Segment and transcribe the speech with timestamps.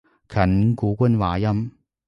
[0.27, 1.71] 近古官話音